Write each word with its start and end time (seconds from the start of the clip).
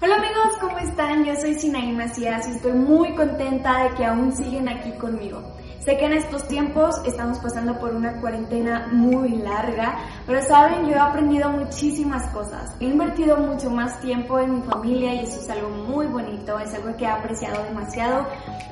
Hola 0.00 0.14
amigos, 0.14 0.56
¿cómo 0.60 0.78
están? 0.78 1.24
Yo 1.24 1.34
soy 1.34 1.54
Sinaí 1.54 1.90
Macías 1.90 2.46
y 2.46 2.52
estoy 2.52 2.70
muy 2.70 3.16
contenta 3.16 3.82
de 3.82 3.96
que 3.96 4.04
aún 4.04 4.30
siguen 4.30 4.68
aquí 4.68 4.92
conmigo. 4.92 5.42
Sé 5.84 5.96
que 5.96 6.04
en 6.04 6.12
estos 6.12 6.46
tiempos 6.46 6.94
estamos 7.04 7.38
pasando 7.40 7.76
por 7.80 7.92
una 7.92 8.20
cuarentena 8.20 8.90
muy 8.92 9.38
larga, 9.38 9.98
pero 10.24 10.40
saben, 10.42 10.86
yo 10.86 10.94
he 10.94 10.98
aprendido 11.00 11.50
muchísimas 11.50 12.32
cosas. 12.32 12.76
He 12.78 12.84
invertido 12.84 13.38
mucho 13.38 13.70
más 13.70 14.00
tiempo 14.00 14.38
en 14.38 14.60
mi 14.60 14.62
familia 14.62 15.14
y 15.14 15.24
eso 15.24 15.40
es 15.40 15.50
algo 15.50 15.68
muy 15.70 16.06
bonito, 16.06 16.56
es 16.60 16.72
algo 16.74 16.96
que 16.96 17.02
he 17.02 17.08
apreciado 17.08 17.64
demasiado 17.64 18.24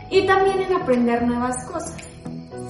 y 0.08 0.26
también 0.28 0.60
en 0.60 0.74
aprender 0.74 1.26
nuevas 1.26 1.56
cosas. 1.64 1.96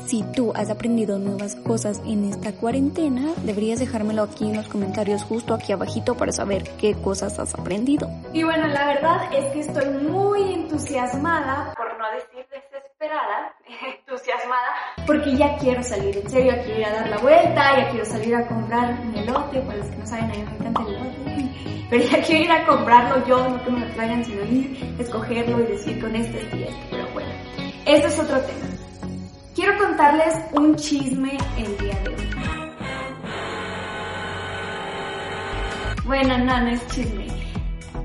Si 0.07 0.23
tú 0.23 0.52
has 0.54 0.70
aprendido 0.70 1.18
nuevas 1.18 1.57
cosas 1.57 2.00
en 2.06 2.27
esta 2.27 2.52
cuarentena, 2.52 3.34
deberías 3.43 3.80
dejármelo 3.80 4.23
aquí 4.23 4.48
en 4.48 4.55
los 4.55 4.68
comentarios 4.68 5.25
justo 5.25 5.52
aquí 5.52 5.73
abajito 5.73 6.16
para 6.16 6.30
saber 6.30 6.62
qué 6.79 6.95
cosas 6.95 7.41
has 7.41 7.56
aprendido. 7.56 8.09
Y 8.32 8.45
bueno, 8.45 8.69
la 8.69 8.87
verdad 8.87 9.34
es 9.34 9.52
que 9.52 9.61
estoy 9.61 9.88
muy 10.09 10.55
entusiasmada, 10.55 11.74
por 11.77 11.98
no 11.98 12.05
decir 12.12 12.47
desesperada, 12.52 13.52
entusiasmada, 13.98 14.69
porque 15.09 15.34
ya 15.34 15.56
quiero 15.56 15.83
salir, 15.83 16.16
en 16.16 16.30
serio, 16.30 16.52
quiero 16.64 16.78
ir 16.78 16.86
a 16.86 16.92
dar 16.92 17.09
la 17.09 17.19
vuelta, 17.19 17.77
ya 17.77 17.91
quiero 17.91 18.05
salir 18.05 18.36
a 18.36 18.47
comprar 18.47 19.05
mi 19.06 19.19
elote, 19.19 19.61
para 19.62 19.78
los 19.78 19.88
que 19.88 19.97
no 19.97 20.06
saben, 20.06 20.25
a 20.27 20.28
mí 20.28 20.38
me 20.38 20.56
encanta 20.56 20.83
el 20.83 20.95
elote, 20.95 21.86
pero 21.91 22.05
ya 22.05 22.23
quiero 22.23 22.45
ir 22.45 22.52
a 22.52 22.64
comprarlo 22.64 23.27
yo, 23.27 23.48
no 23.48 23.64
que 23.64 23.70
me 23.73 23.80
lo 23.80 23.92
traigan, 23.95 24.25
sino 24.25 24.45
ir, 24.45 24.95
escogerlo 25.00 25.64
y 25.64 25.66
decir 25.66 26.00
con 26.00 26.14
este 26.14 26.38
es 26.38 26.45
este, 26.45 26.69
pero 26.92 27.09
bueno, 27.12 27.30
eso 27.86 28.06
es 28.06 28.19
otro 28.20 28.41
tema. 28.42 28.75
Quiero 29.56 29.78
contarles 29.78 30.34
un 30.52 30.77
chisme 30.77 31.38
el 31.56 31.78
día 31.78 31.98
de 32.02 32.09
hoy. 32.10 32.30
Bueno, 36.05 36.37
no, 36.37 36.60
no 36.60 36.69
es 36.69 36.87
chisme. 36.88 37.27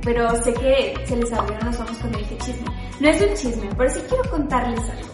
Pero 0.02 0.34
sé 0.44 0.54
que 0.54 0.94
se 1.06 1.18
les 1.18 1.34
abrieron 1.34 1.68
los 1.68 1.78
ojos 1.82 1.98
cuando 1.98 2.20
dije 2.20 2.38
chisme. 2.38 2.68
No 3.02 3.10
es 3.10 3.22
un 3.22 3.36
chisme, 3.36 3.70
pero 3.78 3.90
sí 3.90 4.00
quiero 4.08 4.32
contarles 4.32 4.80
algo. 4.80 5.10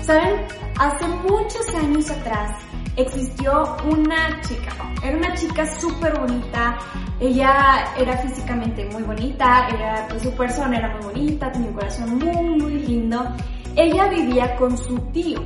Saben, 0.00 0.46
hace 0.78 1.06
muchos 1.08 1.74
años 1.74 2.10
atrás 2.10 2.56
existió 2.96 3.76
una 3.84 4.40
chica. 4.48 4.72
Era 5.04 5.18
una 5.18 5.34
chica 5.34 5.78
súper 5.78 6.18
bonita. 6.18 6.78
Ella 7.20 7.84
era 7.98 8.16
físicamente 8.16 8.86
muy 8.86 9.02
bonita, 9.02 9.68
era, 9.68 10.06
pues, 10.08 10.22
su 10.22 10.32
persona 10.32 10.78
era 10.78 10.96
muy 10.96 11.02
bonita, 11.02 11.52
tenía 11.52 11.68
un 11.68 11.74
corazón 11.74 12.18
muy, 12.18 12.62
muy 12.62 12.78
lindo. 12.78 13.30
Ella 13.76 14.08
vivía 14.08 14.56
con 14.56 14.78
su 14.78 14.98
tío. 15.12 15.38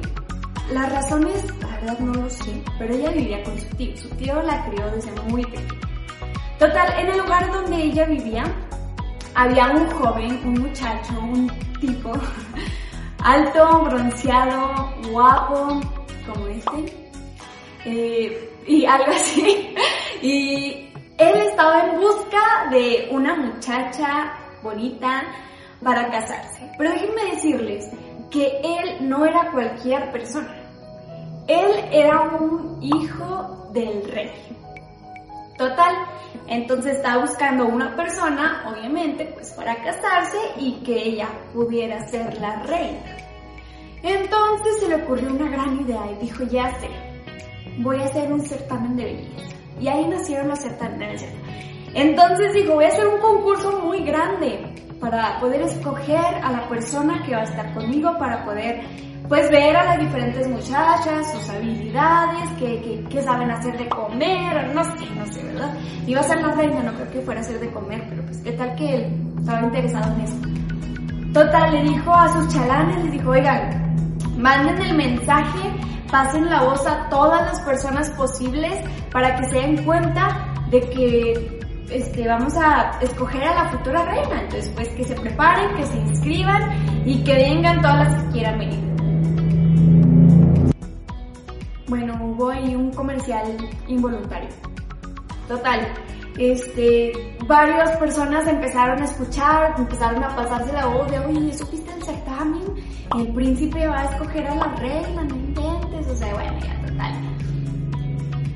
Las 0.71 0.93
razones, 0.93 1.45
la 1.61 1.69
verdad 1.69 1.99
no 2.01 2.13
lo 2.15 2.29
sé, 2.29 2.63
pero 2.79 2.93
ella 2.93 3.11
vivía 3.11 3.43
con 3.45 3.59
su 3.59 3.69
tío. 3.77 3.97
Su 3.97 4.09
tío 4.11 4.43
la 4.43 4.65
crió 4.67 4.91
desde 4.91 5.13
muy 5.23 5.45
pequeña. 5.45 5.81
Total, 6.59 6.99
en 6.99 7.09
el 7.11 7.19
lugar 7.19 7.53
donde 7.53 7.77
ella 7.77 8.05
vivía, 8.07 8.45
había 9.35 9.71
un 9.71 9.89
joven, 9.91 10.41
un 10.45 10.63
muchacho, 10.63 11.13
un 11.21 11.53
tipo 11.81 12.13
alto, 13.23 13.83
bronceado, 13.85 14.93
guapo, 15.11 15.81
como 16.27 16.49
este, 16.49 17.11
eh, 17.85 18.51
y 18.67 18.85
algo 18.85 19.13
así. 19.13 19.75
Y 20.23 20.91
él 21.19 21.37
estaba 21.43 21.85
en 21.85 22.01
busca 22.01 22.69
de 22.71 23.09
una 23.13 23.37
muchacha 23.37 24.33
bonita 24.63 25.23
para 25.85 26.11
casarse. 26.11 26.69
Pero 26.79 26.91
déjenme 26.91 27.33
decirles 27.33 27.91
que 28.31 28.61
él 28.63 29.09
no 29.09 29.25
era 29.25 29.51
cualquier 29.51 30.11
persona. 30.13 30.55
Él 31.47 31.71
era 31.93 32.23
un 32.23 32.79
hijo 32.83 33.69
del 33.73 34.03
rey. 34.11 34.33
Total, 35.57 35.95
entonces 36.49 36.97
estaba 36.97 37.23
buscando 37.23 37.67
una 37.67 37.97
persona, 37.97 38.65
obviamente, 38.69 39.25
pues 39.33 39.53
para 39.53 39.75
casarse 39.83 40.37
y 40.59 40.83
que 40.83 40.95
ella 40.95 41.29
pudiera 41.55 42.07
ser 42.09 42.39
la 42.41 42.63
reina. 42.63 43.17
Entonces 44.03 44.81
se 44.81 44.89
le 44.89 44.97
ocurrió 44.97 45.31
una 45.31 45.49
gran 45.51 45.81
idea 45.81 46.03
y 46.13 46.25
dijo, 46.25 46.45
ya 46.45 46.79
sé, 46.79 46.89
voy 47.79 48.01
a 48.01 48.05
hacer 48.05 48.31
un 48.33 48.41
certamen 48.41 48.97
de 48.97 49.05
belleza. 49.05 49.57
Y 49.81 49.89
ahí 49.89 50.07
nacieron 50.07 50.49
los 50.49 50.59
certámenes. 50.59 51.25
Entonces 51.95 52.53
dijo, 52.53 52.75
voy 52.75 52.85
a 52.85 52.89
hacer 52.89 53.07
un 53.07 53.21
concurso 53.21 53.81
muy 53.81 54.05
grande 54.05 54.66
para 55.01 55.39
poder 55.41 55.63
escoger 55.63 56.35
a 56.43 56.53
la 56.53 56.69
persona 56.69 57.23
que 57.25 57.35
va 57.35 57.43
a 57.43 57.45
estar 57.45 57.75
conmigo, 57.75 58.17
para 58.19 58.45
poder 58.45 58.83
pues 59.29 59.51
ver 59.51 59.77
a 59.77 59.85
las 59.85 59.99
diferentes 59.99 60.49
muchachas, 60.49 61.33
sus 61.33 61.49
habilidades, 61.51 62.49
qué, 62.59 63.23
saben 63.23 63.51
hacer 63.51 63.77
de 63.77 63.89
comer, 63.89 64.73
no 64.75 64.85
sé, 64.85 65.07
no 65.17 65.27
sé, 65.27 65.43
¿verdad? 65.43 65.75
Iba 66.07 66.21
a 66.21 66.25
ser 66.25 66.41
la 66.41 66.53
reina, 66.53 66.83
no 66.83 66.93
creo 66.95 67.11
que 67.11 67.21
fuera 67.23 67.41
hacer 67.41 67.59
de 67.59 67.71
comer, 67.73 68.07
pero 68.09 68.23
pues 68.25 68.39
qué 68.39 68.53
tal 68.53 68.75
que 68.77 68.95
él 68.95 69.35
estaba 69.39 69.63
interesado 69.63 70.15
en 70.15 70.21
eso. 70.21 70.37
Total, 71.33 71.73
le 71.73 71.83
dijo 71.83 72.15
a 72.15 72.33
sus 72.33 72.55
chalanes, 72.55 73.05
les 73.05 73.13
dijo, 73.13 73.31
oigan, 73.31 73.97
manden 74.39 74.81
el 74.81 74.97
mensaje, 74.97 75.73
pasen 76.11 76.49
la 76.49 76.63
voz 76.63 76.87
a 76.87 77.09
todas 77.09 77.43
las 77.47 77.61
personas 77.63 78.11
posibles 78.11 78.79
para 79.11 79.35
que 79.37 79.45
se 79.47 79.57
den 79.57 79.85
cuenta 79.85 80.55
de 80.71 80.81
que 80.81 81.66
este, 81.91 82.27
vamos 82.27 82.55
a 82.57 82.99
escoger 83.01 83.45
a 83.45 83.55
la 83.55 83.71
futura 83.71 84.05
reina. 84.05 84.43
Entonces, 84.43 84.71
pues 84.75 84.89
que 84.91 85.05
se 85.05 85.15
preparen, 85.15 85.75
que 85.77 85.87
se 85.87 85.99
inscriban 85.99 87.07
y 87.07 87.23
que 87.25 87.35
vengan 87.35 87.81
todas 87.81 88.13
las 88.13 88.23
que 88.25 88.31
quieran 88.31 88.59
venir. 88.59 88.81
Bueno, 91.89 92.19
hubo 92.23 92.51
ahí 92.51 92.75
un 92.75 92.93
comercial 92.93 93.57
involuntario. 93.87 94.49
Total, 95.47 95.87
este, 96.39 97.13
varias 97.47 97.97
personas 97.99 98.47
empezaron 98.49 99.01
a 99.01 99.05
escuchar, 99.05 99.75
empezaron 99.79 100.23
a 100.25 100.35
pasarse 100.35 100.73
la 100.73 100.87
voz 100.87 101.11
de, 101.11 101.19
oye, 101.21 101.53
¿supiste 101.55 101.93
el 101.95 102.03
certamen? 102.03 102.63
El 103.17 103.33
príncipe 103.33 103.87
va 103.87 104.01
a 104.01 104.05
escoger 104.07 104.47
a 104.49 104.55
la 104.57 104.75
reina, 104.75 105.23
no 105.23 105.46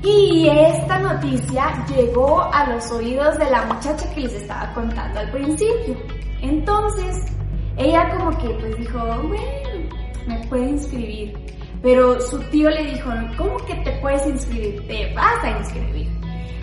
Y 0.03 0.47
esta 0.49 0.97
noticia 0.99 1.85
llegó 1.95 2.41
a 2.51 2.67
los 2.67 2.91
oídos 2.91 3.37
de 3.37 3.49
la 3.49 3.65
muchacha 3.65 4.11
que 4.13 4.21
les 4.21 4.33
estaba 4.33 4.73
contando 4.73 5.19
al 5.19 5.31
principio. 5.31 5.95
Entonces, 6.41 7.31
ella 7.77 8.09
como 8.17 8.35
que 8.37 8.49
pues 8.49 8.77
dijo, 8.77 8.97
bueno, 8.99 9.89
me 10.27 10.47
puede 10.47 10.69
inscribir. 10.69 11.37
Pero 11.83 12.19
su 12.19 12.39
tío 12.49 12.69
le 12.69 12.91
dijo, 12.91 13.11
¿cómo 13.37 13.57
que 13.65 13.75
te 13.75 13.91
puedes 14.01 14.25
inscribir? 14.25 14.87
Te 14.87 15.13
vas 15.13 15.43
a 15.43 15.59
inscribir. 15.59 16.09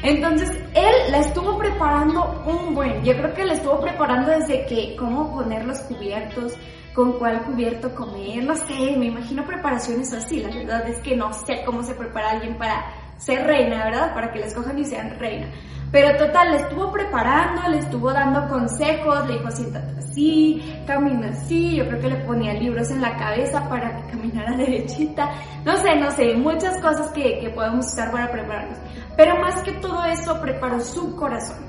Entonces 0.03 0.51
él 0.75 1.11
la 1.11 1.19
estuvo 1.19 1.59
preparando 1.59 2.43
un 2.47 2.75
buen, 2.75 3.03
yo 3.03 3.17
creo 3.17 3.35
que 3.35 3.45
la 3.45 3.55
estuvo 3.55 3.81
preparando 3.81 4.31
desde 4.31 4.65
que 4.67 4.95
cómo 4.97 5.35
poner 5.35 5.65
los 5.65 5.81
cubiertos, 5.81 6.55
con 6.95 7.19
cuál 7.19 7.43
cubierto 7.43 7.93
comer, 7.95 8.45
no 8.45 8.55
sé, 8.55 8.97
me 8.97 9.07
imagino 9.07 9.45
preparaciones 9.45 10.13
así, 10.13 10.41
la 10.41 10.55
verdad 10.55 10.89
es 10.89 10.99
que 11.01 11.17
no 11.17 11.33
sé 11.33 11.63
cómo 11.65 11.83
se 11.83 11.95
prepara 11.95 12.31
alguien 12.31 12.57
para 12.59 12.87
ser 13.19 13.47
reina, 13.47 13.85
¿verdad? 13.85 14.15
Para 14.15 14.33
que 14.33 14.39
la 14.39 14.47
escojan 14.47 14.79
y 14.79 14.85
sean 14.85 15.19
reina. 15.19 15.49
Pero 15.91 16.17
total, 16.19 16.51
le 16.51 16.57
estuvo 16.59 16.93
preparando, 16.93 17.69
le 17.69 17.79
estuvo 17.79 18.13
dando 18.13 18.47
consejos, 18.49 19.27
le 19.27 19.39
dijo 19.39 19.51
siéntate 19.51 19.99
así, 19.99 20.83
camina 20.87 21.31
así, 21.31 21.77
yo 21.77 21.89
creo 21.89 22.01
que 22.01 22.09
le 22.09 22.17
ponía 22.27 22.53
libros 22.55 22.91
en 22.91 23.01
la 23.01 23.17
cabeza 23.17 23.67
para 23.71 23.97
que 23.97 24.11
caminara 24.11 24.55
derechita, 24.57 25.31
no 25.65 25.77
sé, 25.79 25.97
no 25.97 26.11
sé, 26.11 26.35
muchas 26.35 26.79
cosas 26.83 27.11
que, 27.13 27.39
que 27.39 27.49
podemos 27.51 27.87
usar 27.87 28.11
para 28.11 28.31
prepararnos. 28.31 28.79
Pero 29.17 29.37
más 29.41 29.63
que 29.63 29.73
todo 29.73 30.05
eso, 30.05 30.39
preparó 30.43 30.79
su 30.81 31.17
corazón 31.17 31.69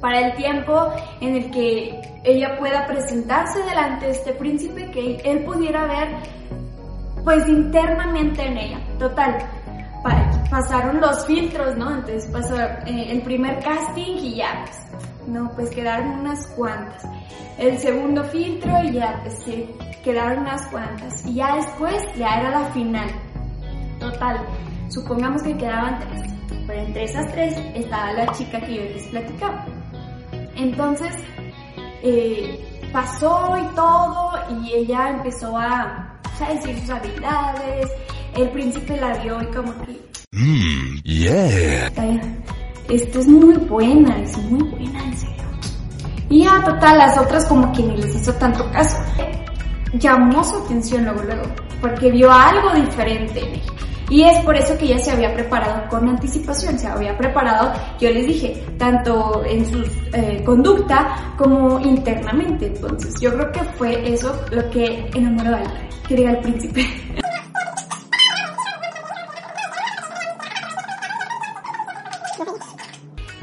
para 0.00 0.20
el 0.20 0.34
tiempo 0.34 0.92
en 1.20 1.36
el 1.36 1.50
que 1.50 2.00
ella 2.24 2.58
pueda 2.58 2.86
presentarse 2.86 3.60
delante 3.62 4.06
de 4.06 4.12
este 4.12 4.32
príncipe, 4.34 4.90
que 4.90 5.16
él 5.24 5.44
pudiera 5.44 5.84
ver 5.86 6.08
pues 7.24 7.48
internamente 7.48 8.44
en 8.44 8.58
ella. 8.58 8.80
Total, 8.98 9.38
pasaron 10.52 11.00
los 11.00 11.26
filtros, 11.26 11.78
¿no? 11.78 11.90
Entonces 11.94 12.26
pasó 12.30 12.54
eh, 12.60 13.06
el 13.10 13.22
primer 13.22 13.58
casting 13.64 14.16
y 14.16 14.34
ya, 14.36 14.64
pues, 14.66 15.26
no, 15.26 15.50
pues 15.54 15.70
quedaron 15.70 16.20
unas 16.20 16.46
cuantas. 16.48 17.02
El 17.58 17.78
segundo 17.78 18.22
filtro 18.24 18.70
y 18.84 18.92
ya, 18.92 19.18
pues 19.22 19.42
se 19.44 19.66
quedaron 20.04 20.40
unas 20.40 20.66
cuantas. 20.68 21.26
Y 21.26 21.34
ya 21.36 21.56
después, 21.56 21.96
ya 22.16 22.34
era 22.38 22.50
la 22.50 22.66
final. 22.72 23.10
Total, 23.98 24.46
supongamos 24.88 25.42
que 25.42 25.56
quedaban 25.56 25.98
tres. 26.00 26.30
Pero 26.66 26.80
entre 26.82 27.04
esas 27.04 27.32
tres 27.32 27.56
estaba 27.74 28.12
la 28.12 28.30
chica 28.32 28.60
que 28.60 28.74
yo 28.74 28.82
les 28.82 29.06
platicaba. 29.06 29.64
Entonces, 30.54 31.14
eh, 32.02 32.90
pasó 32.92 33.56
y 33.56 33.74
todo 33.74 34.32
y 34.60 34.74
ella 34.74 35.08
empezó 35.08 35.56
a, 35.56 36.20
a 36.40 36.52
decir 36.52 36.78
sus 36.80 36.90
habilidades, 36.90 37.90
el 38.36 38.50
príncipe 38.50 38.98
la 38.98 39.14
vio 39.14 39.40
y 39.40 39.46
como 39.46 39.72
que... 39.82 40.21
Mmm, 40.34 41.02
yeah. 41.04 41.92
Esto 42.88 43.20
es 43.20 43.28
muy 43.28 43.54
buena, 43.54 44.18
es 44.22 44.34
muy 44.38 44.66
buena, 44.66 45.04
en 45.04 45.14
serio. 45.14 45.44
Y 46.30 46.44
ya, 46.44 46.64
total, 46.64 46.96
las 46.96 47.18
otras 47.18 47.44
como 47.44 47.70
que 47.72 47.82
ni 47.82 47.98
les 47.98 48.16
hizo 48.16 48.32
tanto 48.36 48.64
caso. 48.70 48.96
Llamó 49.92 50.42
su 50.42 50.56
atención 50.56 51.04
luego, 51.04 51.22
luego, 51.24 51.42
porque 51.82 52.10
vio 52.10 52.32
algo 52.32 52.72
diferente 52.72 53.42
Y 54.08 54.22
es 54.22 54.38
por 54.42 54.56
eso 54.56 54.78
que 54.78 54.86
ella 54.86 54.98
se 55.00 55.10
había 55.10 55.34
preparado 55.34 55.86
con 55.90 56.08
anticipación, 56.08 56.78
se 56.78 56.86
había 56.86 57.14
preparado, 57.18 57.70
yo 58.00 58.08
les 58.08 58.26
dije, 58.26 58.64
tanto 58.78 59.44
en 59.44 59.66
su 59.66 59.84
eh, 60.14 60.42
conducta 60.46 61.34
como 61.36 61.78
internamente. 61.80 62.68
Entonces 62.68 63.20
yo 63.20 63.34
creo 63.34 63.52
que 63.52 63.60
fue 63.76 64.14
eso 64.14 64.34
lo 64.50 64.70
que 64.70 65.10
enamoró 65.14 65.56
al 65.56 65.66
rey, 65.66 65.88
que 66.08 66.16
diga 66.16 66.30
el 66.30 66.38
príncipe. 66.38 66.86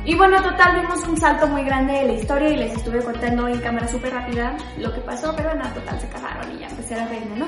Y 0.10 0.16
bueno, 0.16 0.42
total, 0.42 0.82
vimos 0.82 1.08
un 1.08 1.16
salto 1.18 1.46
muy 1.46 1.64
grande 1.64 1.94
de 1.94 2.06
la 2.08 2.14
historia 2.14 2.50
y 2.50 2.58
les 2.58 2.76
estuve 2.76 3.04
contando 3.04 3.48
en 3.48 3.60
cámara 3.60 3.88
súper 3.88 4.12
rápida 4.12 4.58
lo 4.80 4.92
que 4.92 5.02
pasó, 5.02 5.36
pero 5.36 5.54
nada, 5.54 5.72
total, 5.72 6.02
se 6.02 6.10
casaron 6.10 6.52
y 6.52 6.62
ya 6.62 6.68
empecé 6.68 6.96
a 6.96 6.98
la 6.98 7.08
reina, 7.10 7.36
¿no? 7.36 7.46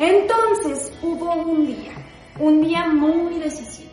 Entonces 0.00 0.92
hubo 1.02 1.32
un 1.34 1.68
día, 1.68 1.92
un 2.40 2.62
día 2.62 2.86
muy 2.86 3.38
decisivo. 3.38 3.92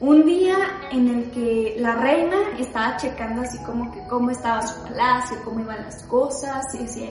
Un 0.00 0.26
día 0.26 0.58
en 0.90 1.08
el 1.08 1.30
que 1.30 1.76
la 1.78 1.94
reina 1.94 2.36
estaba 2.58 2.98
checando 2.98 3.40
así 3.40 3.56
como 3.64 3.90
que 3.90 4.06
cómo 4.06 4.30
estaba 4.30 4.60
su 4.66 4.82
palacio, 4.82 5.38
cómo 5.46 5.60
iban 5.60 5.82
las 5.82 6.02
cosas, 6.02 6.74
y 6.74 6.78
decía, 6.82 7.08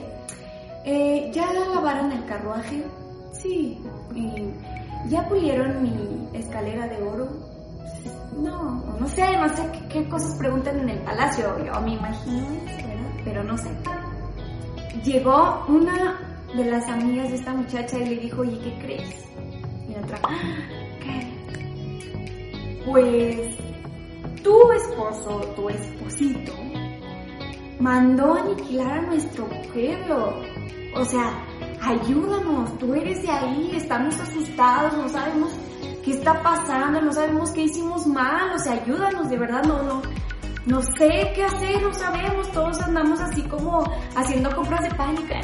eh, 0.84 1.32
¿ya 1.34 1.52
lavaron 1.74 2.12
el 2.12 2.24
carruaje? 2.26 2.84
Sí. 3.32 3.80
¿Ya 5.08 5.28
pulieron 5.28 5.82
mi 5.82 6.28
escalera 6.38 6.86
de 6.86 7.02
oro? 7.02 7.43
No, 8.36 8.96
no 8.98 9.08
sé, 9.08 9.36
no 9.36 9.48
sé 9.48 9.70
qué, 9.88 10.08
cosas 10.08 10.36
preguntan 10.36 10.80
en 10.80 10.90
el 10.90 10.98
palacio, 10.98 11.56
yo 11.64 11.80
me 11.80 11.94
imagino, 11.94 12.46
pero 13.24 13.44
no 13.44 13.56
sé. 13.56 13.70
Llegó 15.04 15.64
una 15.68 16.18
de 16.54 16.64
las 16.64 16.88
amigas 16.88 17.30
de 17.30 17.36
esta 17.36 17.52
muchacha 17.52 17.98
y 17.98 18.06
le 18.06 18.16
dijo, 18.16 18.42
oye, 18.42 18.58
¿qué 18.58 18.78
crees? 18.78 19.24
Y 19.88 19.94
otra, 19.94 20.18
¿qué? 21.00 22.82
Pues 22.84 23.56
tu 24.42 24.72
esposo, 24.72 25.40
tu 25.56 25.68
esposito, 25.68 26.52
mandó 27.80 28.34
aniquilar 28.34 28.98
a 28.98 29.02
nuestro 29.02 29.48
pueblo. 29.72 30.42
O 30.96 31.04
sea, 31.04 31.44
ayúdanos, 31.82 32.78
tú 32.78 32.94
eres 32.94 33.22
de 33.22 33.30
ahí, 33.30 33.72
estamos 33.74 34.18
asustados, 34.20 34.96
no 34.96 35.08
sabemos 35.08 35.52
qué 36.04 36.12
está 36.12 36.42
pasando, 36.42 37.00
no 37.00 37.12
sabemos 37.12 37.50
qué 37.52 37.62
hicimos 37.62 38.06
mal, 38.06 38.52
o 38.54 38.58
sea, 38.58 38.74
ayúdanos, 38.74 39.28
de 39.28 39.38
verdad, 39.38 39.62
no, 39.64 39.82
no, 39.82 40.02
no 40.66 40.82
sé 40.82 41.32
qué 41.34 41.44
hacer, 41.44 41.82
no 41.82 41.92
sabemos, 41.94 42.50
todos 42.52 42.80
andamos 42.80 43.20
así 43.20 43.42
como 43.42 43.84
haciendo 44.16 44.54
compras 44.54 44.82
de 44.82 44.94
pánica, 44.94 45.40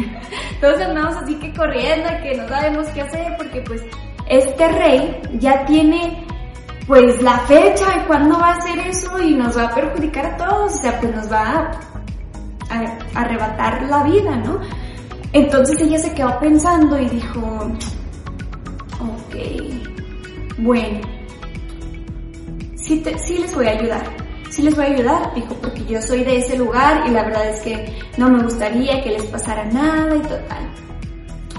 todos 0.60 0.80
andamos 0.80 1.16
así 1.16 1.34
que 1.36 1.52
corriendo, 1.52 2.08
que 2.22 2.36
no 2.36 2.48
sabemos 2.48 2.86
qué 2.88 3.02
hacer, 3.02 3.34
porque 3.36 3.62
pues 3.62 3.82
este 4.28 4.68
rey 4.68 5.20
ya 5.34 5.64
tiene 5.66 6.26
pues 6.86 7.20
la 7.20 7.38
fecha 7.40 7.98
de 7.98 8.06
cuándo 8.06 8.38
va 8.38 8.50
a 8.50 8.56
hacer 8.56 8.78
eso 8.78 9.18
y 9.20 9.34
nos 9.34 9.56
va 9.56 9.64
a 9.64 9.74
perjudicar 9.74 10.26
a 10.26 10.36
todos, 10.36 10.74
o 10.74 10.78
sea, 10.78 11.00
pues 11.00 11.14
nos 11.14 11.30
va 11.30 11.70
a 12.70 13.20
arrebatar 13.20 13.82
la 13.88 14.04
vida, 14.04 14.36
¿no? 14.36 14.60
Entonces 15.32 15.80
ella 15.80 15.98
se 15.98 16.14
quedó 16.14 16.38
pensando 16.38 16.98
y 16.98 17.08
dijo, 17.08 17.40
ok, 19.00 19.95
bueno, 20.58 21.00
sí, 22.76 23.02
les 23.38 23.54
voy 23.54 23.66
a 23.66 23.70
ayudar. 23.70 24.02
Sí 24.50 24.62
les 24.62 24.74
voy 24.74 24.84
a 24.84 24.88
ayudar, 24.88 25.34
dijo, 25.34 25.54
porque 25.56 25.84
yo 25.84 26.00
soy 26.00 26.24
de 26.24 26.38
ese 26.38 26.56
lugar 26.56 27.06
y 27.06 27.10
la 27.10 27.24
verdad 27.24 27.50
es 27.50 27.60
que 27.60 27.98
no 28.16 28.30
me 28.30 28.42
gustaría 28.42 29.02
que 29.02 29.10
les 29.10 29.24
pasara 29.24 29.64
nada 29.66 30.16
y 30.16 30.20
total. 30.20 30.70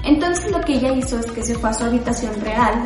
Entonces 0.04 0.52
lo 0.52 0.62
que 0.62 0.74
ella 0.74 0.94
hizo 0.94 1.20
es 1.20 1.26
que 1.32 1.44
se 1.44 1.54
fue 1.56 1.70
a 1.70 1.74
su 1.74 1.84
habitación 1.84 2.34
real 2.42 2.86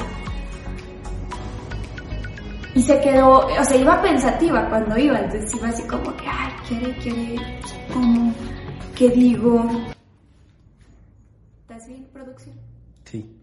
y 2.73 2.81
se 2.81 2.99
quedó, 3.01 3.47
o 3.47 3.63
sea, 3.63 3.77
iba 3.77 4.01
pensativa 4.01 4.67
cuando 4.69 4.97
iba, 4.97 5.19
entonces 5.19 5.53
iba 5.55 5.69
así 5.69 5.83
como 5.83 6.15
que, 6.17 6.25
ay, 6.27 6.51
quiere, 6.67 6.97
quiere, 6.97 7.35
como, 7.93 8.33
¿qué 8.95 9.09
digo? 9.09 9.69
¿Estás 11.61 11.87
bien, 11.87 12.07
producción? 12.11 12.55
Sí. 13.05 13.37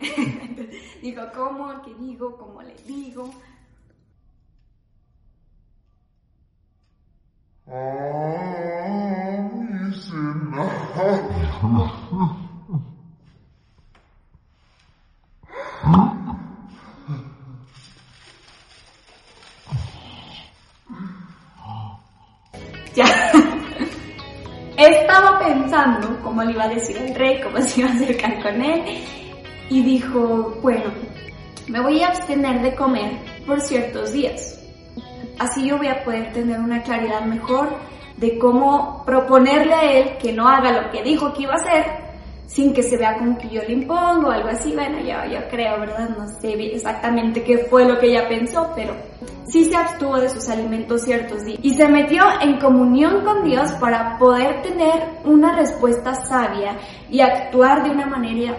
digo, 1.06 1.22
¿cómo? 1.32 1.82
¿Qué 1.82 1.94
digo? 1.94 2.36
¿Cómo 2.36 2.62
le 2.62 2.74
digo? 2.84 3.30
Ya. 22.94 23.04
Estaba 24.76 25.38
pensando 25.38 26.20
cómo 26.22 26.42
le 26.42 26.52
iba 26.52 26.64
a 26.64 26.68
decir 26.68 26.98
al 26.98 27.14
rey, 27.14 27.40
cómo 27.42 27.60
se 27.62 27.80
iba 27.80 27.90
a 27.90 27.94
acercar 27.94 28.42
con 28.42 28.60
él 28.60 29.15
y 29.68 29.82
dijo, 29.82 30.58
bueno, 30.62 30.92
me 31.68 31.80
voy 31.80 32.02
a 32.02 32.08
abstener 32.08 32.62
de 32.62 32.74
comer 32.74 33.18
por 33.46 33.60
ciertos 33.60 34.12
días. 34.12 34.62
Así 35.38 35.66
yo 35.66 35.76
voy 35.78 35.88
a 35.88 36.04
poder 36.04 36.32
tener 36.32 36.60
una 36.60 36.82
claridad 36.82 37.22
mejor 37.24 37.68
de 38.16 38.38
cómo 38.38 39.02
proponerle 39.04 39.74
a 39.74 39.92
él 39.92 40.16
que 40.18 40.32
no 40.32 40.48
haga 40.48 40.82
lo 40.82 40.90
que 40.90 41.02
dijo 41.02 41.32
que 41.32 41.42
iba 41.42 41.52
a 41.52 41.56
hacer 41.56 42.06
sin 42.46 42.72
que 42.72 42.82
se 42.82 42.96
vea 42.96 43.18
como 43.18 43.36
que 43.36 43.48
yo 43.48 43.60
le 43.62 43.72
impongo 43.72 44.28
o 44.28 44.30
algo 44.30 44.48
así. 44.48 44.72
Bueno, 44.72 44.98
yo, 45.00 45.30
yo 45.30 45.48
creo, 45.50 45.80
¿verdad? 45.80 46.10
No 46.16 46.26
sé 46.40 46.52
exactamente 46.52 47.42
qué 47.42 47.58
fue 47.58 47.84
lo 47.84 47.98
que 47.98 48.06
ella 48.06 48.28
pensó, 48.28 48.72
pero 48.74 48.94
sí 49.48 49.64
se 49.64 49.76
abstuvo 49.76 50.18
de 50.18 50.28
sus 50.28 50.48
alimentos 50.48 51.02
ciertos 51.02 51.44
días 51.44 51.58
y 51.62 51.74
se 51.74 51.88
metió 51.88 52.22
en 52.40 52.58
comunión 52.58 53.24
con 53.24 53.44
Dios 53.44 53.72
para 53.72 54.16
poder 54.18 54.62
tener 54.62 55.20
una 55.24 55.56
respuesta 55.56 56.14
sabia 56.14 56.78
y 57.10 57.20
actuar 57.20 57.82
de 57.82 57.90
una 57.90 58.06
manera 58.06 58.56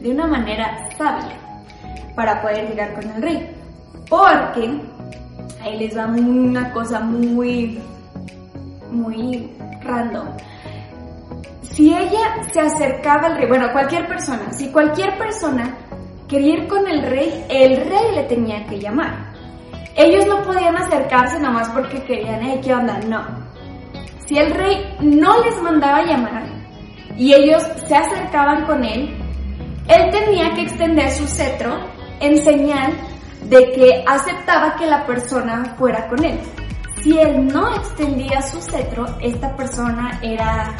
de 0.00 0.10
una 0.10 0.26
manera 0.26 0.88
sabia 0.96 1.36
para 2.14 2.40
poder 2.42 2.68
llegar 2.68 2.94
con 2.94 3.10
el 3.10 3.22
rey. 3.22 3.56
Porque 4.08 4.80
ahí 5.62 5.78
les 5.78 5.96
va 5.96 6.06
una 6.06 6.72
cosa 6.72 7.00
muy, 7.00 7.80
muy 8.90 9.50
random. 9.82 10.26
Si 11.62 11.94
ella 11.94 12.42
se 12.52 12.60
acercaba 12.60 13.28
al 13.28 13.36
rey, 13.36 13.48
bueno, 13.48 13.72
cualquier 13.72 14.06
persona, 14.08 14.52
si 14.52 14.70
cualquier 14.70 15.16
persona 15.16 15.76
quería 16.28 16.54
ir 16.54 16.68
con 16.68 16.86
el 16.86 17.02
rey, 17.02 17.44
el 17.48 17.76
rey 17.76 18.14
le 18.14 18.24
tenía 18.24 18.66
que 18.66 18.78
llamar. 18.78 19.30
Ellos 19.96 20.26
no 20.26 20.42
podían 20.42 20.76
acercarse 20.76 21.38
nada 21.38 21.54
más 21.54 21.68
porque 21.70 22.02
querían, 22.02 22.40
hey, 22.42 22.60
¿qué 22.62 22.74
onda? 22.74 22.98
No. 23.00 23.24
Si 24.26 24.38
el 24.38 24.52
rey 24.54 24.96
no 25.00 25.42
les 25.44 25.60
mandaba 25.62 26.02
llamar 26.02 26.44
y 27.16 27.34
ellos 27.34 27.62
se 27.86 27.94
acercaban 27.96 28.64
con 28.64 28.84
él, 28.84 29.19
él 29.88 30.10
tenía 30.10 30.54
que 30.54 30.62
extender 30.62 31.10
su 31.10 31.26
cetro 31.26 31.78
en 32.20 32.42
señal 32.44 32.92
de 33.44 33.72
que 33.72 34.04
aceptaba 34.06 34.76
que 34.76 34.86
la 34.86 35.06
persona 35.06 35.74
fuera 35.78 36.08
con 36.08 36.24
él. 36.24 36.38
Si 37.02 37.18
él 37.18 37.46
no 37.46 37.74
extendía 37.74 38.42
su 38.42 38.60
cetro, 38.60 39.06
esta 39.20 39.56
persona 39.56 40.20
era 40.22 40.76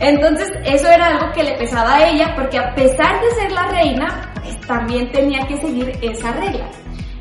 Entonces 0.00 0.48
eso 0.64 0.88
era 0.88 1.08
algo 1.08 1.30
que 1.32 1.42
le 1.42 1.58
pesaba 1.58 1.96
a 1.96 2.08
ella 2.08 2.34
porque 2.34 2.58
a 2.58 2.74
pesar 2.74 3.20
de 3.20 3.30
ser 3.32 3.52
la 3.52 3.68
reina, 3.68 4.32
pues 4.42 4.58
también 4.62 5.12
tenía 5.12 5.46
que 5.46 5.58
seguir 5.58 5.92
esa 6.00 6.32
regla. 6.32 6.70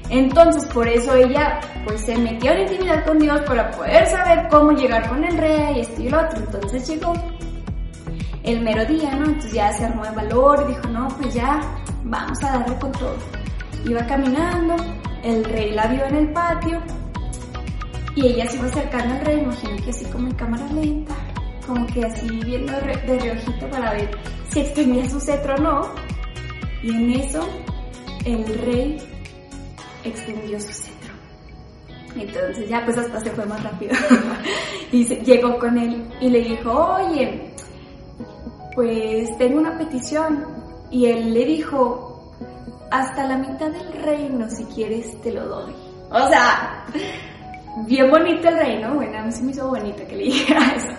Entonces 0.10 0.66
por 0.74 0.88
eso 0.88 1.16
ella 1.16 1.60
pues 1.86 2.01
se 2.01 2.18
metió 2.18 2.51
en 2.51 2.62
intimidad 2.62 3.06
con 3.06 3.20
Dios 3.20 3.42
para 3.42 3.70
poder 3.72 4.08
saber 4.08 4.48
cómo 4.50 4.72
llegar 4.72 5.08
con 5.08 5.24
el 5.24 5.38
rey 5.38 5.78
y 5.78 5.80
esto 5.82 6.01
y 6.01 6.10
lo 6.10 6.20
otro. 6.20 6.39
Entonces 6.39 6.88
llegó 6.88 7.13
el 8.44 8.62
mero 8.62 8.86
día, 8.86 9.12
¿no? 9.16 9.25
Entonces 9.25 9.54
ya 9.54 9.72
se 9.72 9.86
armó 9.86 10.04
de 10.04 10.12
valor 10.12 10.66
y 10.66 10.74
dijo, 10.74 10.88
no, 10.88 11.08
pues 11.10 11.34
ya 11.34 11.62
vamos 12.04 12.44
a 12.44 12.58
darle 12.58 12.75
con 12.80 12.92
todo. 12.94 13.18
Iba 13.86 14.06
caminando, 14.08 14.75
el 15.24 15.44
rey 15.46 15.72
la 15.72 15.88
vio 15.88 16.06
en 16.06 16.16
el 16.16 16.34
patio 16.34 16.82
y 18.16 18.28
ella 18.28 18.48
se 18.48 18.58
iba 18.58 18.66
acercando 18.66 19.16
al 19.16 19.25
rey, 19.25 19.39
imagino 19.39 19.75
que 19.84 19.89
así 19.92 20.06
como 20.06 20.28
en 20.28 20.34
cámara 20.34 20.66
lenta, 20.74 21.16
como 21.66 21.86
que 21.88 22.04
así 22.04 22.28
viendo 22.44 22.74
de 22.74 23.20
reojito 23.20 23.70
para 23.70 23.94
ver 23.94 24.10
si 24.50 24.62
extendía 24.62 25.08
su 25.10 25.20
cetro 25.20 25.56
o 25.56 25.58
no. 25.58 25.82
Y 26.82 26.92
en 26.92 27.12
eso 27.12 27.48
el 28.25 28.46
rey 28.66 28.98
extendió 30.10 30.60
su 30.60 30.72
cetro. 30.72 31.13
Entonces 32.16 32.68
ya 32.68 32.84
pues 32.86 32.98
hasta 32.98 33.20
se 33.20 33.32
fue 33.32 33.46
más 33.46 33.63
rápido. 33.63 33.94
y 34.92 35.06
llegó 35.24 35.58
con 35.60 35.78
él 35.78 36.08
y 36.20 36.30
le 36.30 36.42
dijo, 36.42 36.72
oye, 36.72 37.51
pues 38.75 39.38
tengo 39.38 39.60
una 39.60 39.78
petición. 39.78 40.46
Y 40.92 41.06
él 41.06 41.34
le 41.34 41.46
dijo, 41.46 42.34
hasta 42.92 43.28
la 43.28 43.38
mitad 43.38 43.70
del 43.70 43.94
reino 44.04 44.50
si 44.50 44.63
quieres 44.66 45.20
te 45.22 45.32
lo 45.32 45.46
doy. 45.46 45.74
O 46.12 46.28
sea, 46.28 46.86
bien 47.86 48.10
bonito 48.10 48.50
el 48.50 48.58
rey, 48.58 48.82
¿no? 48.82 48.96
Bueno, 48.96 49.20
a 49.20 49.24
mí 49.24 49.32
se 49.32 49.44
me 49.44 49.51
hizo 49.51 49.68
bonito 49.68 50.04
que 50.08 50.16
le 50.16 50.24
dijera 50.24 50.60
eso. 50.75 50.92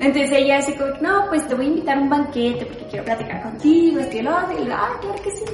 Entonces 0.00 0.32
ella 0.32 0.58
así 0.58 0.72
como, 0.74 0.90
no, 1.00 1.26
pues 1.28 1.46
te 1.46 1.54
voy 1.54 1.66
a 1.66 1.68
invitar 1.68 1.98
a 1.98 2.00
un 2.00 2.08
banquete 2.08 2.66
porque 2.66 2.86
quiero 2.86 3.04
platicar 3.04 3.42
contigo, 3.42 4.00
estoy 4.00 4.22
lo 4.22 4.36
otro. 4.36 4.64
Y 4.64 4.70
ah, 4.70 4.88
claro 5.00 5.22
que 5.22 5.30
sí. 5.30 5.44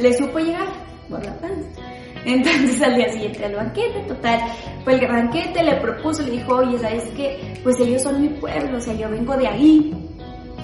Le 0.00 0.12
supo 0.12 0.38
llegar 0.38 0.68
por 1.08 1.24
la 1.24 1.34
panza. 1.38 1.89
Entonces 2.24 2.82
al 2.82 2.96
día 2.96 3.12
siguiente 3.12 3.44
al 3.44 3.54
banquete, 3.54 4.00
total, 4.06 4.40
fue 4.84 4.94
el 4.94 5.08
banquete, 5.08 5.62
le 5.62 5.76
propuso, 5.76 6.22
le 6.22 6.32
dijo, 6.32 6.56
oye, 6.56 6.78
¿sabes 6.78 7.04
qué? 7.16 7.58
Pues 7.62 7.78
ellos 7.80 8.02
son 8.02 8.20
mi 8.20 8.28
pueblo, 8.28 8.78
o 8.78 8.80
sea, 8.80 8.94
yo 8.94 9.08
vengo 9.08 9.36
de 9.36 9.48
ahí, 9.48 9.94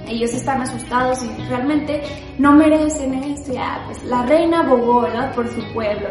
ellos 0.07 0.33
están 0.33 0.63
asustados 0.63 1.25
y 1.25 1.49
realmente 1.49 2.03
no 2.39 2.53
merecen 2.53 3.15
eso, 3.15 3.53
ya, 3.53 3.83
pues 3.87 4.03
la 4.05 4.25
reina 4.27 4.61
abogó, 4.61 5.03
¿verdad? 5.03 5.35
Por 5.35 5.49
su 5.49 5.63
pueblo. 5.73 6.09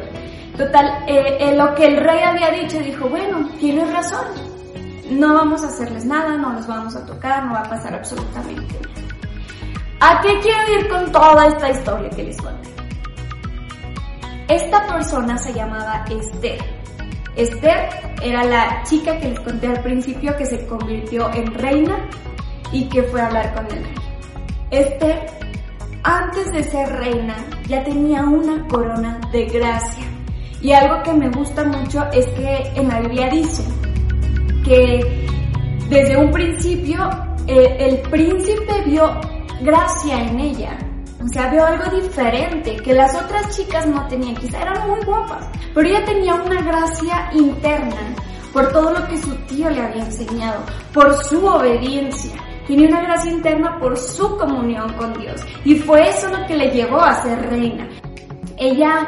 Total, 0.57 1.03
eh, 1.07 1.37
eh, 1.39 1.55
lo 1.55 1.75
que 1.75 1.85
el 1.85 1.97
rey 1.97 2.19
había 2.23 2.49
dicho, 2.51 2.79
dijo, 2.79 3.07
bueno, 3.09 3.49
tienes 3.59 3.91
razón, 3.91 4.25
no 5.11 5.33
vamos 5.33 5.63
a 5.63 5.67
hacerles 5.67 6.05
nada, 6.05 6.37
no 6.37 6.53
los 6.53 6.65
vamos 6.65 6.95
a 6.95 7.05
tocar, 7.05 7.45
no 7.45 7.53
va 7.53 7.61
a 7.61 7.69
pasar 7.69 7.93
absolutamente 7.93 8.73
nada. 8.73 8.95
¿A 9.99 10.21
qué 10.21 10.39
quiero 10.41 10.79
ir 10.79 10.87
con 10.89 11.11
toda 11.11 11.47
esta 11.47 11.69
historia 11.71 12.09
que 12.09 12.23
les 12.23 12.37
conté? 12.37 12.74
Esta 14.47 14.85
persona 14.85 15.37
se 15.37 15.53
llamaba 15.53 16.05
Esther. 16.09 16.59
Esther 17.35 17.89
era 18.21 18.43
la 18.43 18.83
chica 18.83 19.17
que 19.19 19.29
les 19.29 19.39
conté 19.39 19.67
al 19.67 19.81
principio 19.81 20.35
que 20.37 20.45
se 20.45 20.65
convirtió 20.67 21.33
en 21.33 21.53
reina 21.53 22.07
y 22.71 22.87
que 22.89 23.03
fue 23.03 23.21
a 23.21 23.27
hablar 23.27 23.53
con 23.55 23.65
el 23.65 23.83
rey. 23.83 23.95
Esther, 24.69 25.25
antes 26.03 26.51
de 26.51 26.63
ser 26.63 26.89
reina, 26.89 27.35
ya 27.67 27.83
tenía 27.83 28.23
una 28.23 28.67
corona 28.67 29.19
de 29.31 29.45
gracia. 29.45 30.05
Y 30.61 30.71
algo 30.73 31.01
que 31.03 31.13
me 31.13 31.29
gusta 31.29 31.63
mucho 31.63 32.05
es 32.11 32.27
que 32.27 32.71
en 32.75 32.87
la 32.87 32.99
Biblia 33.01 33.29
dice 33.29 33.63
que 34.63 35.27
desde 35.89 36.17
un 36.17 36.31
principio 36.31 37.09
eh, 37.47 37.77
el 37.79 37.97
príncipe 38.09 38.83
vio 38.85 39.19
gracia 39.61 40.21
en 40.21 40.39
ella. 40.39 40.77
O 41.25 41.27
sea, 41.27 41.49
vio 41.49 41.65
algo 41.65 41.89
diferente 41.99 42.75
que 42.77 42.93
las 42.93 43.15
otras 43.15 43.57
chicas 43.57 43.87
no 43.87 44.07
tenían. 44.07 44.35
Quizá 44.35 44.61
eran 44.61 44.87
muy 44.87 45.01
guapas, 45.03 45.47
pero 45.73 45.87
ella 45.87 46.05
tenía 46.05 46.35
una 46.35 46.61
gracia 46.61 47.29
interna 47.33 48.15
por 48.53 48.71
todo 48.71 48.91
lo 48.91 49.07
que 49.07 49.17
su 49.17 49.35
tío 49.47 49.69
le 49.69 49.81
había 49.81 50.05
enseñado, 50.05 50.63
por 50.93 51.13
su 51.25 51.45
obediencia. 51.45 52.31
Tenía 52.67 52.87
una 52.87 53.01
gracia 53.01 53.31
interna 53.31 53.77
por 53.79 53.97
su 53.97 54.37
comunión 54.37 54.93
con 54.93 55.13
Dios. 55.13 55.41
Y 55.65 55.75
fue 55.75 56.09
eso 56.09 56.29
lo 56.29 56.45
que 56.45 56.55
le 56.55 56.69
llevó 56.71 57.01
a 57.01 57.21
ser 57.21 57.49
reina. 57.49 57.89
Ella 58.57 59.07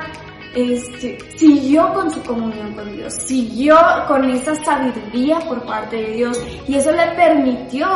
este, 0.55 1.17
siguió 1.35 1.93
con 1.93 2.09
su 2.09 2.21
comunión 2.23 2.73
con 2.73 2.91
Dios, 2.95 3.13
siguió 3.13 3.77
con 4.07 4.27
esa 4.29 4.55
sabiduría 4.63 5.39
por 5.41 5.63
parte 5.65 5.97
de 5.97 6.13
Dios 6.13 6.41
y 6.67 6.75
eso 6.75 6.91
le 6.91 7.05
permitió 7.11 7.87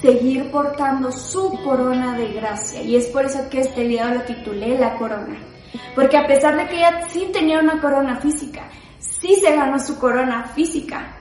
seguir 0.00 0.50
portando 0.50 1.10
su 1.12 1.50
corona 1.64 2.16
de 2.16 2.32
gracia. 2.32 2.82
Y 2.82 2.96
es 2.96 3.06
por 3.06 3.24
eso 3.24 3.48
que 3.50 3.60
este 3.60 3.84
video 3.84 4.14
lo 4.14 4.22
titulé 4.22 4.78
La 4.78 4.96
Corona. 4.96 5.38
Porque 5.94 6.16
a 6.16 6.26
pesar 6.26 6.56
de 6.56 6.66
que 6.66 6.76
ella 6.76 7.02
sí 7.08 7.28
tenía 7.32 7.58
una 7.58 7.80
corona 7.80 8.16
física, 8.16 8.68
sí 8.98 9.34
se 9.36 9.54
ganó 9.54 9.78
su 9.78 9.98
corona 9.98 10.44
física, 10.54 11.16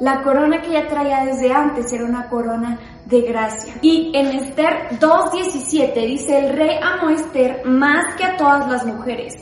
la 0.00 0.22
corona 0.22 0.62
que 0.62 0.68
ella 0.68 0.88
traía 0.88 1.24
desde 1.26 1.52
antes 1.52 1.92
era 1.92 2.04
una 2.04 2.28
corona 2.28 2.78
de 3.04 3.20
gracia. 3.20 3.74
Y 3.82 4.10
en 4.14 4.28
Esther 4.28 4.98
2.17 4.98 6.06
dice, 6.06 6.38
el 6.38 6.56
rey 6.56 6.78
amó 6.82 7.08
a 7.08 7.12
Esther 7.12 7.66
más 7.66 8.14
que 8.14 8.24
a 8.24 8.36
todas 8.36 8.66
las 8.70 8.86
mujeres 8.86 9.36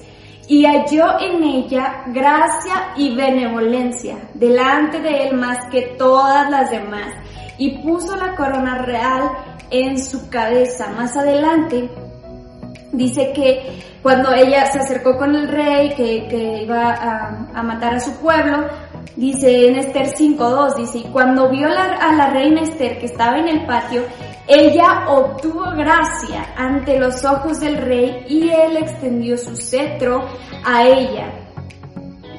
y 0.49 0.65
halló 0.65 1.21
en 1.21 1.43
ella 1.45 2.05
gracia 2.07 2.93
y 2.97 3.15
benevolencia 3.15 4.17
delante 4.35 5.01
de 5.01 5.29
él 5.29 5.37
más 5.37 5.67
que 5.71 5.95
todas 5.99 6.51
las 6.51 6.71
demás 6.71 7.15
y 7.59 7.79
puso 7.79 8.17
la 8.17 8.35
corona 8.35 8.83
real 8.83 9.31
en 9.71 10.03
su 10.03 10.29
cabeza. 10.31 10.89
Más 10.91 11.17
adelante 11.17 11.91
dice 12.93 13.33
que 13.35 13.83
cuando 14.03 14.33
ella 14.33 14.67
se 14.67 14.79
acercó 14.79 15.17
con 15.17 15.35
el 15.35 15.49
rey 15.49 15.95
que, 15.95 16.63
iba 16.63 16.95
a, 17.53 17.63
matar 17.63 17.97
a 17.97 18.01
su 18.01 18.13
pueblo, 18.21 18.69
dice 19.17 19.69
en 19.69 19.77
Esther 19.77 20.07
5.2, 20.07 20.77
dice, 20.77 20.99
y 20.99 21.05
cuando 21.05 21.51
vio 21.51 21.69
a 21.69 22.13
la 22.13 22.31
reina 22.31 22.63
Esther 22.63 22.99
que 22.99 23.07
estaba 23.07 23.39
en 23.39 23.49
el 23.49 23.67
patio, 23.67 24.03
ella 24.47 25.05
obtuvo 25.09 25.65
gracia 25.77 26.55
ante 26.57 26.99
los 26.99 27.23
ojos 27.25 27.61
del 27.61 27.77
rey 27.77 28.25
y 28.29 28.49
él 28.49 28.79
extendió 28.79 29.37
su 29.37 29.57
cetro 29.57 30.27
a 30.65 30.87
ella. 30.87 31.49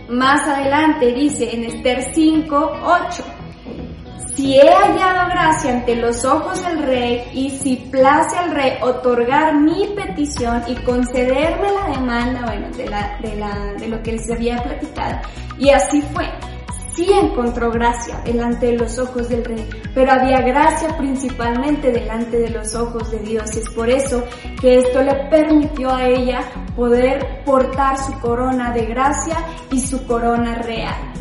Más 0.10 0.42
adelante 0.48 1.14
dice 1.14 1.54
en 1.54 1.66
Esther 1.66 2.12
5.8, 2.12 3.24
si 4.36 4.56
he 4.56 4.70
hallado 4.70 5.30
gracia 5.30 5.72
ante 5.72 5.96
los 5.96 6.24
ojos 6.26 6.64
del 6.66 6.84
rey 6.84 7.24
y 7.34 7.50
si 7.50 7.76
place 7.76 8.38
al 8.38 8.52
rey 8.52 8.74
otorgar 8.82 9.56
mi 9.56 9.88
petición 9.96 10.64
y 10.68 10.76
concederme 10.84 11.72
la 11.72 11.98
demanda, 11.98 12.42
bueno, 12.46 12.70
de, 12.76 12.90
la, 12.90 13.20
de, 13.22 13.36
la, 13.36 13.74
de 13.74 13.88
lo 13.88 14.02
que 14.02 14.14
les 14.14 14.30
había 14.32 14.58
platicado. 14.64 15.20
Y 15.58 15.70
así 15.70 16.02
fue. 16.14 16.26
Sí 16.96 17.08
encontró 17.14 17.72
gracia 17.72 18.20
delante 18.26 18.68
de 18.68 18.78
los 18.78 19.00
ojos 19.00 19.30
del 19.30 19.46
rey, 19.46 19.70
pero 19.94 20.12
había 20.12 20.42
gracia 20.42 20.98
principalmente 20.98 21.92
delante 21.92 22.38
de 22.38 22.50
los 22.50 22.76
ojos 22.76 23.10
de 23.12 23.20
Dios. 23.20 23.56
Es 23.56 23.70
por 23.70 23.90
eso 23.90 24.24
que 24.60 24.80
esto 24.80 25.02
le 25.02 25.16
permitió 25.30 25.94
a 25.94 26.06
ella 26.06 26.42
poder 26.76 27.44
portar 27.46 27.98
su 27.98 28.20
corona 28.20 28.74
de 28.74 28.86
gracia 28.86 29.38
y 29.72 29.80
su 29.80 30.06
corona 30.06 30.56
real. 30.56 31.14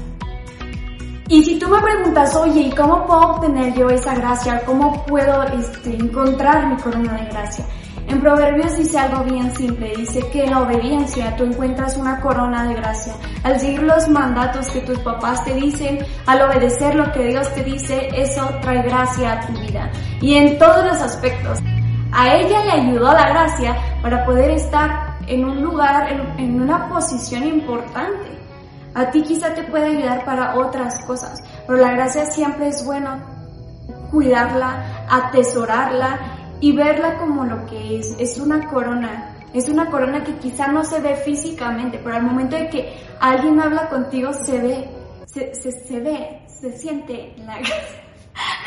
Y 1.31 1.45
si 1.45 1.59
tú 1.59 1.69
me 1.69 1.79
preguntas, 1.83 2.35
oye, 2.37 2.61
¿y 2.63 2.71
cómo 2.71 3.07
puedo 3.07 3.21
obtener 3.33 3.75
yo 3.75 3.87
esa 3.91 4.15
gracia? 4.15 4.63
¿Cómo 4.65 5.05
puedo 5.05 5.43
este, 5.43 5.95
encontrar 5.95 6.69
mi 6.69 6.77
corona 6.77 7.19
de 7.19 7.27
gracia? 7.27 7.67
En 8.07 8.23
Proverbios 8.23 8.79
dice 8.79 8.99
algo 8.99 9.25
bien 9.25 9.55
simple, 9.55 9.93
dice 9.95 10.27
que 10.33 10.45
en 10.45 10.53
la 10.53 10.63
obediencia 10.63 11.37
tú 11.37 11.45
encuentras 11.45 11.99
una 11.99 12.19
corona 12.21 12.67
de 12.67 12.77
gracia. 12.77 13.13
Al 13.43 13.61
seguir 13.61 13.83
los 13.83 14.09
mandatos 14.09 14.71
que 14.71 14.81
tus 14.81 14.99
papás 15.01 15.45
te 15.45 15.53
dicen, 15.53 15.99
al 16.25 16.41
obedecer 16.41 16.95
lo 16.95 17.13
que 17.13 17.27
Dios 17.27 17.53
te 17.53 17.63
dice, 17.63 18.09
eso 18.15 18.49
trae 18.63 18.81
gracia 18.81 19.33
a 19.33 19.47
tu 19.47 19.53
vida. 19.61 19.91
Y 20.23 20.37
en 20.37 20.59
todos 20.59 20.83
los 20.87 20.97
aspectos. 21.03 21.59
A 22.11 22.37
ella 22.37 22.65
le 22.65 22.71
ayudó 22.71 23.13
la 23.13 23.29
gracia 23.29 23.77
para 24.01 24.25
poder 24.25 24.53
estar 24.53 25.19
en 25.27 25.45
un 25.45 25.63
lugar, 25.63 26.11
en, 26.11 26.43
en 26.43 26.63
una 26.63 26.89
posición 26.89 27.47
importante. 27.47 28.38
A 28.99 29.13
ti 29.13 29.23
quizá 29.23 29.55
te 29.55 29.63
puede 29.63 29.97
ayudar 29.97 30.25
para 30.25 30.57
otras 30.57 31.05
cosas, 31.05 31.41
pero 31.69 31.79
la 31.79 31.93
gracia 31.93 32.27
siempre 32.27 32.67
es 32.67 32.85
bueno 32.85 33.17
cuidarla, 34.11 35.07
atesorarla 35.09 36.19
y 36.59 36.73
verla 36.73 37.17
como 37.19 37.45
lo 37.45 37.65
que 37.67 38.01
es, 38.01 38.17
es 38.19 38.39
una 38.39 38.67
corona. 38.67 39.37
Es 39.55 39.69
una 39.69 39.89
corona 39.89 40.25
que 40.25 40.35
quizá 40.39 40.67
no 40.67 40.83
se 40.83 40.99
ve 40.99 41.15
físicamente, 41.15 42.01
pero 42.03 42.17
al 42.17 42.25
momento 42.25 42.57
de 42.57 42.69
que 42.71 42.93
alguien 43.21 43.61
habla 43.61 43.89
contigo 43.89 44.33
se 44.33 44.59
ve, 44.59 44.89
se, 45.27 45.55
se, 45.55 46.01
ve, 46.01 46.43
se 46.49 46.77
siente 46.77 47.37
la 47.47 47.57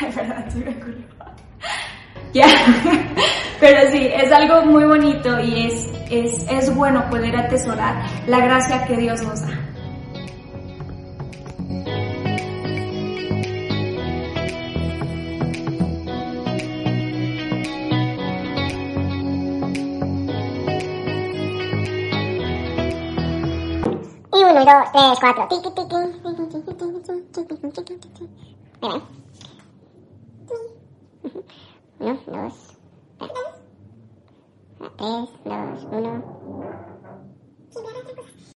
verdad, 0.00 0.48
se 0.48 0.58
me. 0.60 0.76
Ya, 2.32 2.46
pero 3.60 3.90
sí, 3.90 4.08
es 4.10 4.32
algo 4.32 4.64
muy 4.64 4.84
bonito 4.84 5.38
y 5.40 5.66
es, 5.66 5.86
es, 6.10 6.46
es 6.50 6.74
bueno 6.74 7.04
poder 7.10 7.36
atesorar 7.36 8.02
la 8.26 8.38
gracia 8.38 8.86
que 8.86 8.96
Dios 8.96 9.20
nos 9.22 9.42
da. 9.42 9.71
Dos, 24.64 24.92
tres, 24.92 25.18
cuatro. 25.20 25.48
Tiki, 25.48 25.70
tiki. 25.70 26.11